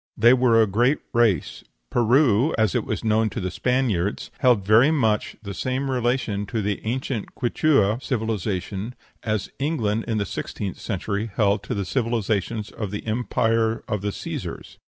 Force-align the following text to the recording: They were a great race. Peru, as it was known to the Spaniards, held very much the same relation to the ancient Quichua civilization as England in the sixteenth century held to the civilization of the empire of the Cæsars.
They 0.17 0.33
were 0.33 0.59
a 0.59 0.65
great 0.65 0.97
race. 1.13 1.63
Peru, 1.91 2.55
as 2.57 2.73
it 2.73 2.85
was 2.85 3.03
known 3.03 3.29
to 3.29 3.39
the 3.39 3.51
Spaniards, 3.51 4.31
held 4.39 4.65
very 4.65 4.89
much 4.89 5.35
the 5.43 5.53
same 5.53 5.91
relation 5.91 6.47
to 6.47 6.63
the 6.63 6.81
ancient 6.83 7.35
Quichua 7.35 8.01
civilization 8.01 8.95
as 9.21 9.51
England 9.59 10.05
in 10.07 10.17
the 10.17 10.25
sixteenth 10.25 10.79
century 10.79 11.29
held 11.35 11.61
to 11.61 11.75
the 11.75 11.85
civilization 11.85 12.63
of 12.75 12.89
the 12.89 13.05
empire 13.05 13.83
of 13.87 14.01
the 14.01 14.09
Cæsars. 14.09 14.77